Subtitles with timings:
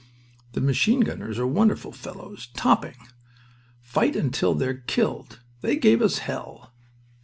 [0.53, 2.95] "The machine gunners are wonderful fellows topping.
[3.81, 5.41] Fight until they're killed.
[5.61, 6.73] They gave us hell."